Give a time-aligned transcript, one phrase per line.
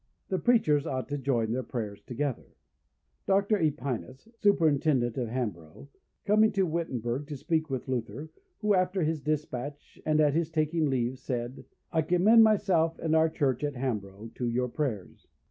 [0.29, 2.55] That Preachers ought to join their Prayers together.
[3.27, 3.59] Dr.
[3.59, 5.89] Aepinus, Superintendent of Hambrough,
[6.25, 10.89] coming to Wittemberg to speak with Luther, who, after his dispatch, and at his taking
[10.89, 15.27] leave, said, I commend myself and our church at Hambrough to your prayers.